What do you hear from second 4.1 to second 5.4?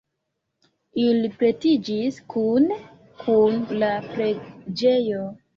preĝejo.